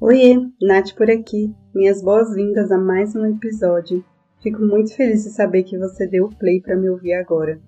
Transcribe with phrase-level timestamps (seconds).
[0.00, 1.54] Oiê, Nath por aqui.
[1.72, 4.04] Minhas boas-vindas a mais um episódio.
[4.42, 7.60] Fico muito feliz de saber que você deu play para me ouvir agora.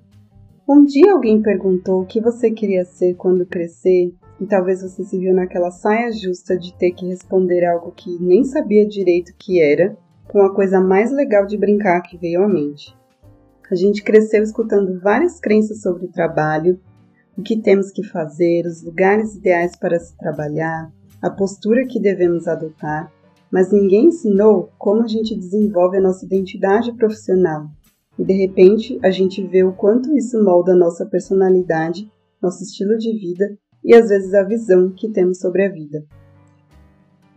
[0.68, 5.16] Um dia alguém perguntou o que você queria ser quando crescer e talvez você se
[5.16, 9.96] viu naquela saia justa de ter que responder algo que nem sabia direito que era,
[10.26, 12.92] com a coisa mais legal de brincar que veio à mente.
[13.70, 16.80] A gente cresceu escutando várias crenças sobre trabalho,
[17.38, 20.90] o que temos que fazer, os lugares ideais para se trabalhar,
[21.22, 23.12] a postura que devemos adotar,
[23.50, 27.66] mas ninguém ensinou como a gente desenvolve a nossa identidade profissional.
[28.18, 32.96] E de repente a gente vê o quanto isso molda a nossa personalidade, nosso estilo
[32.96, 36.04] de vida e às vezes a visão que temos sobre a vida.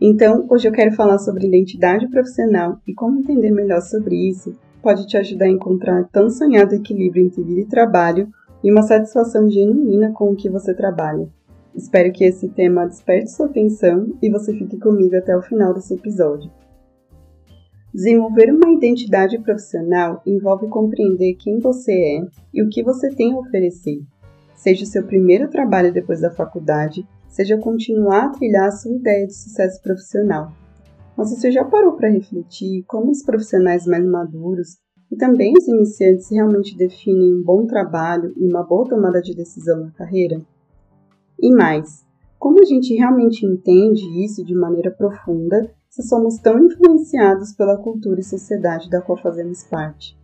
[0.00, 5.06] Então, hoje eu quero falar sobre identidade profissional e como entender melhor sobre isso pode
[5.06, 8.28] te ajudar a encontrar tão sonhado equilíbrio entre vida e trabalho
[8.64, 11.28] e uma satisfação genuína com o que você trabalha.
[11.80, 15.94] Espero que esse tema desperte sua atenção e você fique comigo até o final desse
[15.94, 16.50] episódio.
[17.94, 23.38] Desenvolver uma identidade profissional envolve compreender quem você é e o que você tem a
[23.38, 23.98] oferecer.
[24.54, 29.26] Seja o seu primeiro trabalho depois da faculdade, seja continuar a trilhar a sua ideia
[29.26, 30.52] de sucesso profissional.
[31.16, 34.76] Mas você já parou para refletir como os profissionais mais maduros
[35.10, 39.80] e também os iniciantes realmente definem um bom trabalho e uma boa tomada de decisão
[39.80, 40.42] na carreira?
[41.42, 42.04] E mais,
[42.38, 48.20] como a gente realmente entende isso de maneira profunda se somos tão influenciados pela cultura
[48.20, 50.18] e sociedade da qual fazemos parte?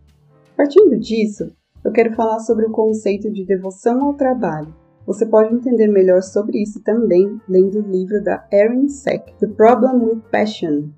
[0.55, 1.51] Partindo disso,
[1.83, 4.73] eu quero falar sobre o conceito de devoção ao trabalho.
[5.07, 10.03] Você pode entender melhor sobre isso também lendo o livro da Erin Sack, The Problem
[10.03, 10.89] with Passion,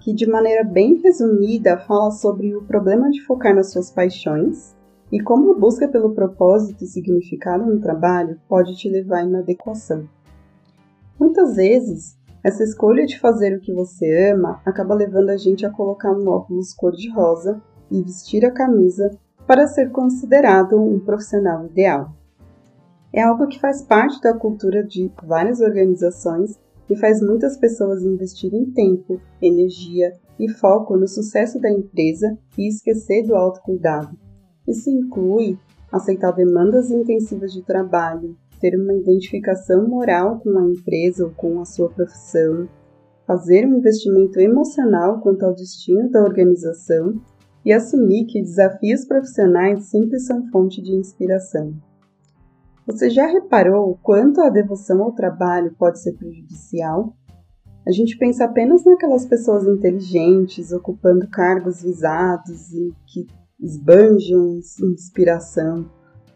[0.00, 4.74] que de maneira bem resumida fala sobre o problema de focar nas suas paixões
[5.12, 10.08] e como a busca pelo propósito e significado no trabalho pode te levar à inadequação.
[11.20, 15.70] Muitas vezes, essa escolha de fazer o que você ama acaba levando a gente a
[15.70, 19.10] colocar um óculos cor-de-rosa e vestir a camisa
[19.46, 22.16] para ser considerado um profissional ideal.
[23.12, 26.58] É algo que faz parte da cultura de várias organizações
[26.88, 33.26] e faz muitas pessoas investirem tempo, energia e foco no sucesso da empresa e esquecer
[33.26, 34.16] do autocuidado.
[34.72, 35.58] Isso inclui
[35.92, 41.66] aceitar demandas intensivas de trabalho, ter uma identificação moral com a empresa ou com a
[41.66, 42.66] sua profissão,
[43.26, 47.20] fazer um investimento emocional quanto ao destino da organização
[47.62, 51.74] e assumir que desafios profissionais sempre são fonte de inspiração.
[52.86, 57.14] Você já reparou o quanto a devoção ao trabalho pode ser prejudicial?
[57.86, 63.26] A gente pensa apenas naquelas pessoas inteligentes, ocupando cargos visados e que
[63.62, 65.88] esbanjam inspiração,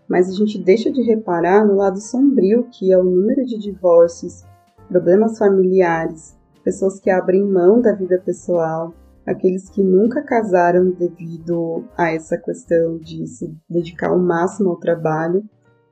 [0.09, 4.45] mas a gente deixa de reparar no lado sombrio que é o número de divórcios,
[4.89, 8.95] problemas familiares, pessoas que abrem mão da vida pessoal,
[9.27, 15.45] aqueles que nunca casaram devido a essa questão de se dedicar ao máximo ao trabalho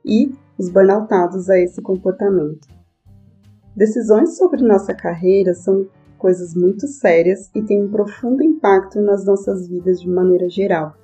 [0.05, 2.69] e os burnoutados a esse comportamento.
[3.75, 5.85] Decisões sobre nossa carreira são
[6.17, 10.95] coisas muito sérias e têm um profundo impacto nas nossas vidas de maneira geral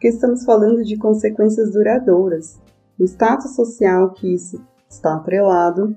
[0.00, 2.58] porque estamos falando de consequências duradouras,
[2.98, 5.94] o status social que isso está atrelado,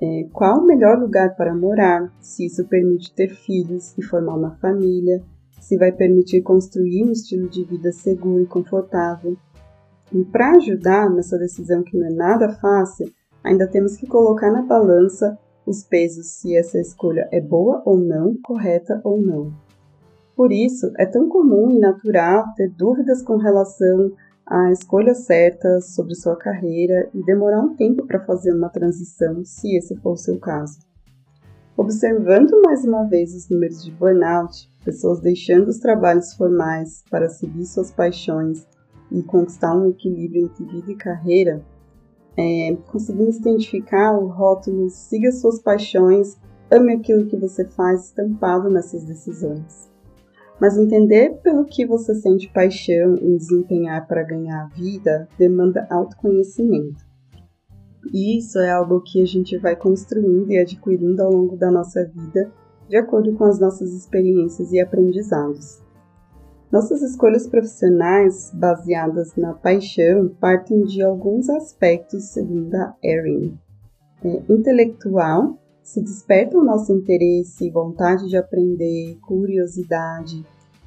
[0.00, 4.52] é, qual o melhor lugar para morar, se isso permite ter filhos e formar uma
[4.52, 5.22] família,
[5.60, 9.36] se vai permitir construir um estilo de vida seguro e confortável.
[10.10, 13.12] E para ajudar nessa decisão que não é nada fácil,
[13.44, 18.34] ainda temos que colocar na balança os pesos se essa escolha é boa ou não,
[18.42, 19.52] correta ou não.
[20.36, 24.12] Por isso, é tão comum e natural ter dúvidas com relação
[24.46, 29.76] à escolha certa sobre sua carreira e demorar um tempo para fazer uma transição, se
[29.76, 30.78] esse for o seu caso.
[31.76, 37.64] Observando mais uma vez os números de burnout, pessoas deixando os trabalhos formais para seguir
[37.66, 38.66] suas paixões
[39.10, 41.62] e conquistar um equilíbrio entre vida e carreira,
[42.36, 46.38] é, conseguimos identificar o rótulo Siga suas paixões,
[46.70, 49.91] ame aquilo que você faz estampado nessas decisões
[50.62, 57.04] mas entender pelo que você sente paixão em desempenhar para ganhar a vida demanda autoconhecimento.
[58.14, 62.04] E isso é algo que a gente vai construindo e adquirindo ao longo da nossa
[62.04, 62.52] vida,
[62.88, 65.82] de acordo com as nossas experiências e aprendizados.
[66.70, 73.58] Nossas escolhas profissionais baseadas na paixão partem de alguns aspectos, segundo a Erin.
[74.24, 80.44] É, intelectual, se desperta o nosso interesse, vontade de aprender, curiosidade.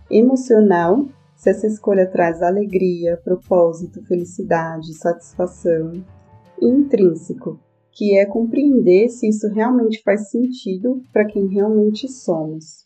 [0.09, 1.06] Emocional,
[1.36, 6.03] se essa escolha traz alegria, propósito, felicidade, satisfação.
[6.62, 7.59] Intrínseco,
[7.92, 12.86] que é compreender se isso realmente faz sentido para quem realmente somos.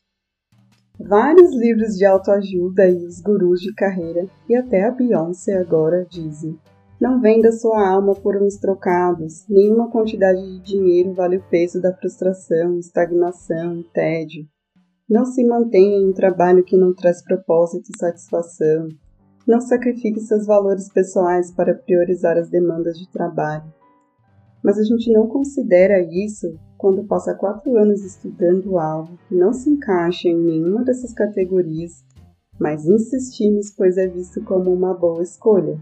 [0.99, 6.59] Vários livros de autoajuda e os gurus de carreira, e até a Beyoncé agora dizem:
[6.99, 11.95] Não venda sua alma por uns trocados, nenhuma quantidade de dinheiro vale o peso da
[11.95, 14.45] frustração, estagnação e tédio.
[15.09, 18.89] Não se mantenha em um trabalho que não traz propósito e satisfação.
[19.47, 23.73] Não sacrifique seus valores pessoais para priorizar as demandas de trabalho.
[24.61, 29.69] Mas a gente não considera isso quando passa quatro anos estudando algo que não se
[29.69, 32.03] encaixa em nenhuma dessas categorias,
[32.59, 35.81] mas insistimos pois é visto como uma boa escolha.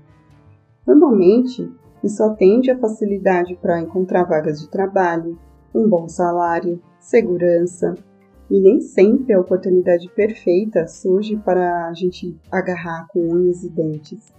[0.87, 1.69] Normalmente,
[2.01, 5.37] isso atende à facilidade para encontrar vagas de trabalho,
[5.75, 7.93] um bom salário, segurança,
[8.49, 14.37] e nem sempre a oportunidade perfeita surge para a gente agarrar com unhas e dentes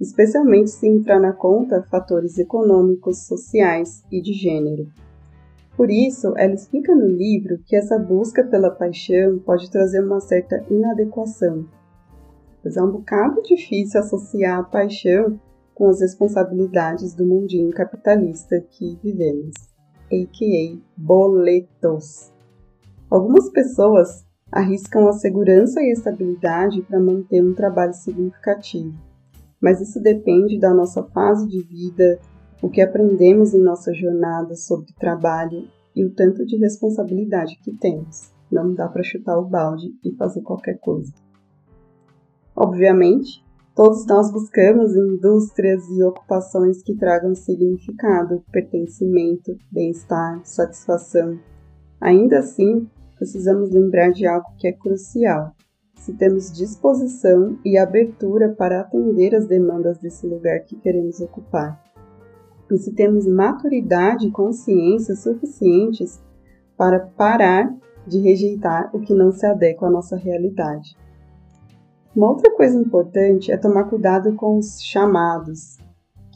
[0.00, 4.88] especialmente se entrar na conta fatores econômicos, sociais e de gênero.
[5.76, 10.64] Por isso, ela explica no livro que essa busca pela paixão pode trazer uma certa
[10.70, 11.66] inadequação,
[12.62, 15.40] pois é um bocado difícil associar a paixão
[15.74, 19.54] com as responsabilidades do mundinho capitalista que vivemos,
[20.06, 20.78] a.k.a.
[20.96, 22.32] boletos.
[23.10, 28.94] Algumas pessoas arriscam a segurança e estabilidade para manter um trabalho significativo
[29.64, 32.18] mas isso depende da nossa fase de vida,
[32.60, 35.66] o que aprendemos em nossa jornada sobre trabalho
[35.96, 38.30] e o tanto de responsabilidade que temos.
[38.52, 41.14] Não dá para chutar o balde e fazer qualquer coisa.
[42.54, 43.42] Obviamente,
[43.74, 51.38] todos nós buscamos indústrias e ocupações que tragam significado, pertencimento, bem-estar, satisfação.
[52.00, 55.52] Ainda assim, precisamos lembrar de algo que é crucial,
[55.96, 61.82] se temos disposição e abertura para atender as demandas desse lugar que queremos ocupar.
[62.70, 66.22] E se temos maturidade e consciência suficientes
[66.76, 67.74] para parar
[68.06, 70.96] de rejeitar o que não se adequa à nossa realidade.
[72.16, 75.78] Uma outra coisa importante é tomar cuidado com os chamados,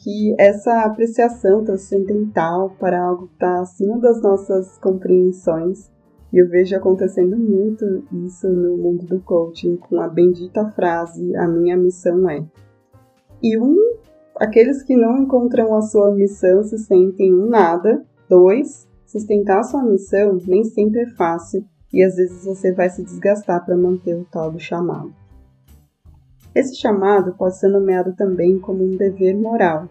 [0.03, 5.89] que essa apreciação transcendental para algo que está acima das nossas compreensões
[6.31, 11.47] e eu vejo acontecendo muito isso no mundo do coaching, com a bendita frase: a
[11.47, 12.45] minha missão é.
[13.41, 13.75] E um,
[14.35, 18.05] aqueles que não encontram a sua missão se sentem um nada.
[18.29, 23.03] Dois, sustentar a sua missão nem sempre é fácil e às vezes você vai se
[23.03, 25.11] desgastar para manter o tal do chamado.
[26.53, 29.87] Esse chamado pode ser nomeado também como um dever moral,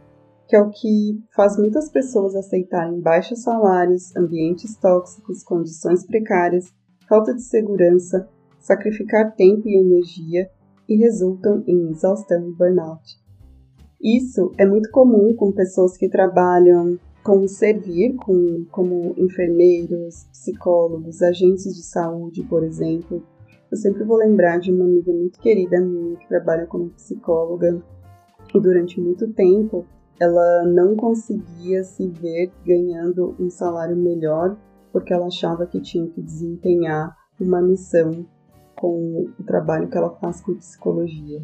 [0.49, 6.73] que é o que faz muitas pessoas aceitarem baixos salários, ambientes tóxicos, condições precárias,
[7.09, 8.29] falta de segurança,
[8.59, 10.51] sacrificar tempo e energia
[10.89, 13.03] e resultam em exaustão e burnout.
[14.01, 21.75] Isso é muito comum com pessoas que trabalham com servir, com, como enfermeiros, psicólogos, agentes
[21.75, 23.23] de saúde, por exemplo.
[23.71, 27.83] Eu sempre vou lembrar de uma amiga muito querida minha que trabalha como psicóloga
[28.55, 29.85] e durante muito tempo
[30.19, 34.57] ela não conseguia se ver ganhando um salário melhor
[34.93, 38.27] porque ela achava que tinha que desempenhar uma missão
[38.75, 41.43] com o trabalho que ela faz com psicologia.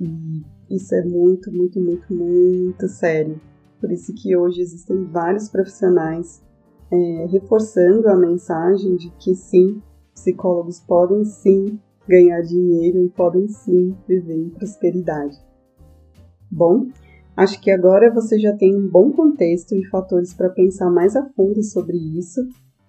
[0.00, 3.40] E isso é muito, muito, muito, muito sério.
[3.80, 6.42] Por isso que hoje existem vários profissionais
[6.90, 9.82] é, reforçando a mensagem de que sim,
[10.14, 11.78] psicólogos podem sim
[12.08, 15.36] ganhar dinheiro e podem sim viver em prosperidade.
[16.50, 16.86] Bom,
[17.36, 21.28] Acho que agora você já tem um bom contexto e fatores para pensar mais a
[21.30, 22.40] fundo sobre isso,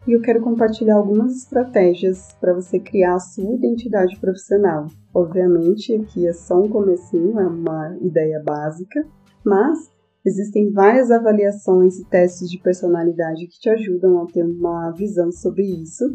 [0.08, 4.86] e eu quero compartilhar algumas estratégias para você criar a sua identidade profissional.
[5.12, 9.04] Obviamente, aqui é só um comecinho, é uma ideia básica,
[9.44, 9.92] mas
[10.24, 15.64] existem várias avaliações e testes de personalidade que te ajudam a ter uma visão sobre
[15.64, 16.06] isso.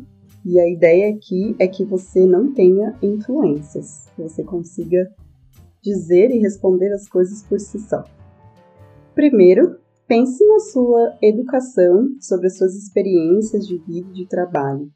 [0.44, 5.06] E a ideia aqui é que você não tenha influências, que você consiga
[5.82, 8.04] dizer e responder as coisas por si só.
[9.14, 14.90] Primeiro, pense na sua educação sobre as suas experiências de vida e de trabalho.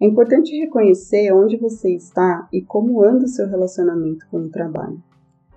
[0.00, 5.02] É importante reconhecer onde você está e como anda o seu relacionamento com o trabalho.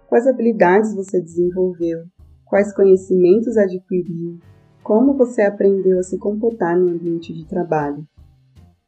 [0.08, 2.00] Quais habilidades você desenvolveu,
[2.46, 4.40] quais conhecimentos adquiriu,
[4.84, 8.06] como você aprendeu a se comportar no ambiente de trabalho.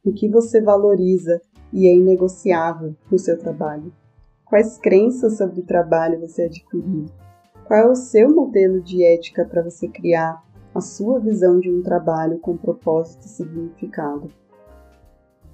[0.04, 1.40] O que você valoriza
[1.72, 3.92] e é inegociável no seu trabalho?
[4.44, 7.06] Quais crenças sobre o trabalho você adquiriu?
[7.64, 10.42] Qual é o seu modelo de ética para você criar
[10.74, 14.28] a sua visão de um trabalho com propósito e significado?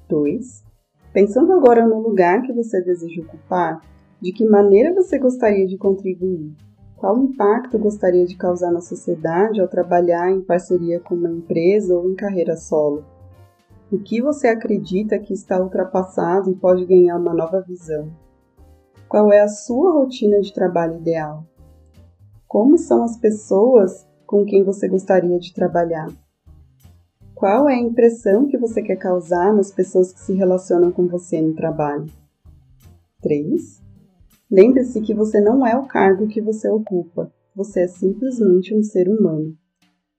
[0.08, 0.64] 2.
[1.12, 3.82] Pensando agora no lugar que você deseja ocupar,
[4.18, 6.54] de que maneira você gostaria de contribuir?
[6.96, 12.10] Qual impacto gostaria de causar na sociedade ao trabalhar em parceria com uma empresa ou
[12.10, 13.04] em carreira solo?
[13.90, 18.12] O que você acredita que está ultrapassado e pode ganhar uma nova visão?
[19.08, 21.42] Qual é a sua rotina de trabalho ideal?
[22.46, 26.08] Como são as pessoas com quem você gostaria de trabalhar?
[27.34, 31.40] Qual é a impressão que você quer causar nas pessoas que se relacionam com você
[31.40, 32.12] no trabalho?
[33.22, 33.82] 3.
[34.50, 39.08] Lembre-se que você não é o cargo que você ocupa, você é simplesmente um ser
[39.08, 39.56] humano.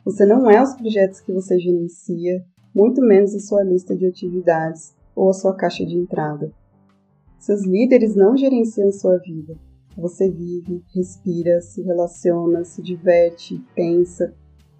[0.03, 4.95] Você não é os projetos que você gerencia, muito menos a sua lista de atividades
[5.15, 6.51] ou a sua caixa de entrada.
[7.39, 9.55] Seus líderes não gerenciam sua vida.
[9.97, 14.33] Você vive, respira, se relaciona, se diverte, pensa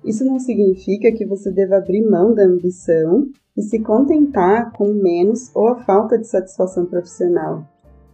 [0.04, 5.54] isso não significa que você deva abrir mão da ambição e se contentar com menos
[5.54, 7.66] ou a falta de satisfação profissional.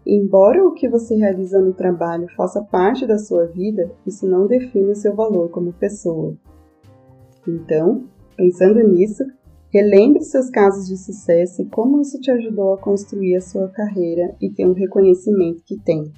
[0.06, 4.92] Embora o que você realiza no trabalho faça parte da sua vida, isso não define
[4.92, 6.36] o seu valor como pessoa.
[7.48, 8.04] Então,
[8.36, 9.24] pensando nisso,
[9.76, 14.36] relembre seus casos de sucesso e como isso te ajudou a construir a sua carreira
[14.42, 16.12] e ter o um reconhecimento que tem.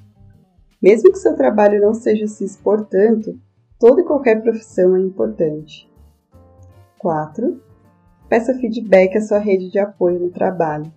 [0.82, 3.34] Mesmo que seu trabalho não seja se expor tanto,
[3.80, 5.88] Toda e qualquer profissão é importante.
[6.98, 7.62] 4.
[8.28, 10.92] Peça feedback à sua rede de apoio no trabalho.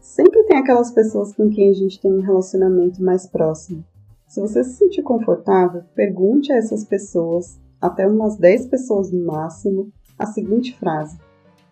[0.00, 3.84] Sempre tem aquelas pessoas com quem a gente tem um relacionamento mais próximo.
[4.28, 9.90] Se você se sentir confortável, pergunte a essas pessoas, até umas 10 pessoas no máximo,
[10.16, 11.18] a seguinte frase: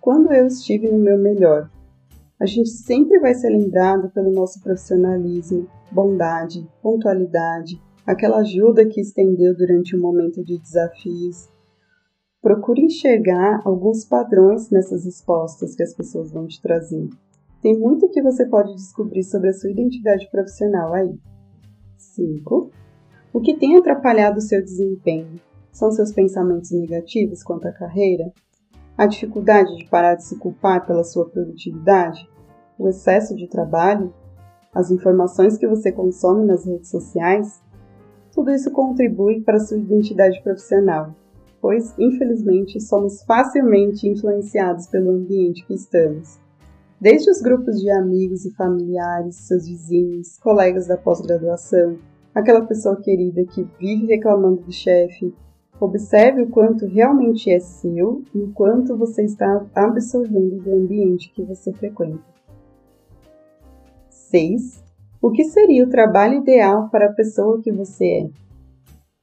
[0.02, 1.70] Quando eu estive no meu melhor?
[2.40, 9.56] A gente sempre vai ser lembrado pelo nosso profissionalismo, bondade, pontualidade, aquela ajuda que estendeu
[9.56, 11.48] durante um momento de desafios.
[12.40, 17.08] Procure enxergar alguns padrões nessas respostas que as pessoas vão te trazer.
[17.62, 21.16] Tem muito que você pode descobrir sobre a sua identidade profissional aí.
[21.96, 22.72] 5.
[23.32, 25.40] O que tem atrapalhado o seu desempenho?
[25.70, 28.32] São seus pensamentos negativos quanto à carreira?
[28.96, 32.28] A dificuldade de parar de se culpar pela sua produtividade?
[32.78, 34.12] O excesso de trabalho?
[34.74, 37.62] As informações que você consome nas redes sociais?
[38.34, 41.14] Tudo isso contribui para sua identidade profissional,
[41.60, 46.38] pois, infelizmente, somos facilmente influenciados pelo ambiente que estamos.
[47.00, 51.98] Desde os grupos de amigos e familiares, seus vizinhos, colegas da pós-graduação,
[52.34, 55.34] aquela pessoa querida que vive reclamando do chefe,
[55.84, 61.42] observe o quanto realmente é seu e o quanto você está absorvendo do ambiente que
[61.42, 62.22] você frequenta.
[64.08, 64.82] 6.
[65.20, 68.30] O que seria o trabalho ideal para a pessoa que você é?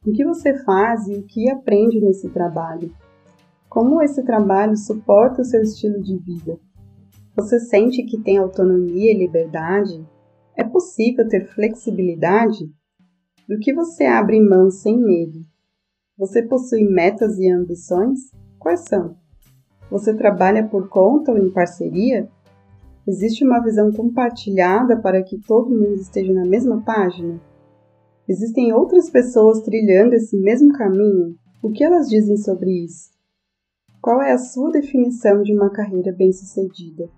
[0.05, 2.93] O que você faz e o que aprende nesse trabalho?
[3.69, 6.59] Como esse trabalho suporta o seu estilo de vida?
[7.37, 10.05] Você sente que tem autonomia e liberdade?
[10.57, 12.69] É possível ter flexibilidade?
[13.47, 15.48] Do que você abre mão sem medo?
[16.19, 18.29] Você possui metas e ambições?
[18.59, 19.15] Quais são?
[19.89, 22.29] Você trabalha por conta ou em parceria?
[23.07, 27.39] Existe uma visão compartilhada para que todo mundo esteja na mesma página?
[28.27, 31.37] Existem outras pessoas trilhando esse mesmo caminho?
[31.63, 33.11] O que elas dizem sobre isso?
[34.01, 37.09] Qual é a sua definição de uma carreira bem-sucedida?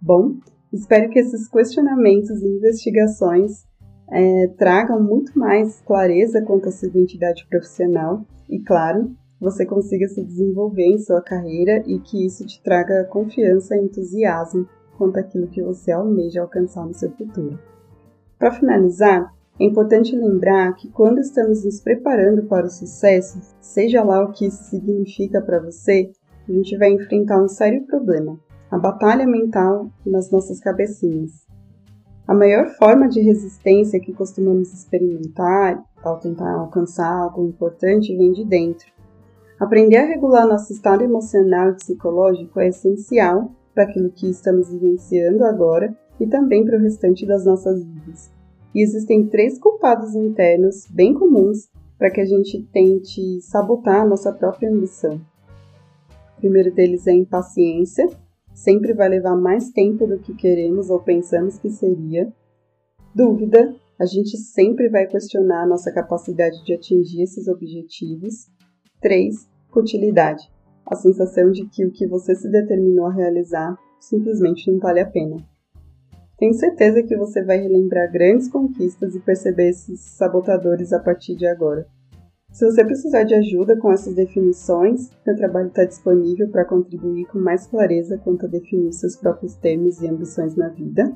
[0.00, 0.36] Bom,
[0.72, 3.66] espero que esses questionamentos e investigações
[4.10, 9.10] é, tragam muito mais clareza quanto à sua identidade profissional e, claro,
[9.40, 14.66] você consiga se desenvolver em sua carreira e que isso te traga confiança e entusiasmo
[14.96, 17.58] quanto àquilo que você almeja alcançar no seu futuro.
[18.38, 24.22] Para finalizar, é importante lembrar que quando estamos nos preparando para o sucesso, seja lá
[24.24, 26.10] o que isso significa para você,
[26.48, 28.38] a gente vai enfrentar um sério problema:
[28.70, 31.46] a batalha mental nas nossas cabecinhas.
[32.26, 38.44] A maior forma de resistência que costumamos experimentar ao tentar alcançar algo importante vem de
[38.44, 38.86] dentro.
[39.60, 45.44] Aprender a regular nosso estado emocional e psicológico é essencial para aquilo que estamos vivenciando
[45.44, 48.30] agora e também para o restante das nossas vidas.
[48.74, 54.32] E existem três culpados internos bem comuns para que a gente tente sabotar a nossa
[54.32, 55.20] própria ambição.
[56.36, 58.08] O primeiro deles é a impaciência,
[58.56, 62.32] sempre vai levar mais tempo do que queremos ou pensamos que seria.
[63.14, 68.48] Dúvida, a gente sempre vai questionar a nossa capacidade de atingir esses objetivos.
[69.00, 69.48] 3.
[69.70, 70.50] Futilidade.
[70.86, 75.06] A sensação de que o que você se determinou a realizar simplesmente não vale a
[75.06, 75.36] pena.
[76.38, 81.46] Tenho certeza que você vai relembrar grandes conquistas e perceber esses sabotadores a partir de
[81.46, 81.86] agora.
[82.50, 87.38] Se você precisar de ajuda com essas definições, meu trabalho está disponível para contribuir com
[87.38, 91.12] mais clareza quanto a definir seus próprios termos e ambições na vida,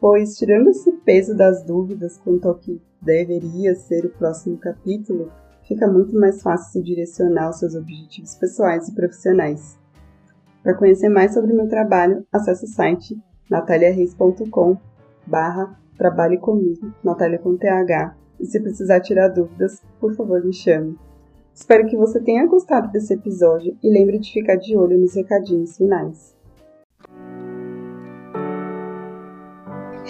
[0.00, 5.30] pois, tirando esse peso das dúvidas quanto ao que deveria ser o próximo capítulo,
[5.68, 9.78] fica muito mais fácil se direcionar aos seus objetivos pessoais e profissionais.
[10.62, 14.78] Para conhecer mais sobre meu trabalho, acesse o site nataliareis.com
[15.26, 20.98] barra trabalhe comigo, Natália com TH, e se precisar tirar dúvidas, por favor me chame.
[21.54, 25.76] Espero que você tenha gostado desse episódio e lembre de ficar de olho nos recadinhos
[25.76, 26.34] finais.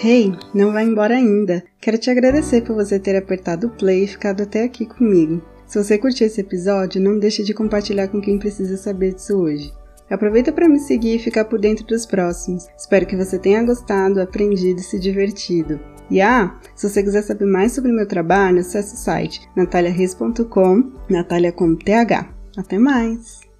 [0.03, 1.63] Hey, não vai embora ainda!
[1.79, 5.41] Quero te agradecer por você ter apertado o play e ficado até aqui comigo.
[5.67, 9.71] Se você curtiu esse episódio, não deixe de compartilhar com quem precisa saber disso hoje.
[10.09, 12.67] Aproveita para me seguir e ficar por dentro dos próximos.
[12.77, 15.79] Espero que você tenha gostado, aprendido e se divertido.
[16.09, 21.51] E ah, se você quiser saber mais sobre meu trabalho, acesse o site nataliareis.com, Natalia
[21.51, 22.29] com TH.
[22.57, 23.52] Até mais!